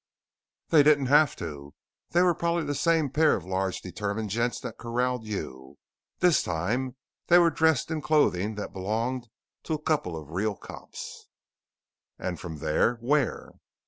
[0.69, 1.75] "They didn't have to.
[2.09, 5.77] They were probably the same pair of large determined gents that corralled you.
[6.21, 6.95] This time
[7.27, 9.29] they were dressed in clothing that belonged
[9.65, 11.27] to a couple of real cops."
[12.17, 13.51] "And from there where?"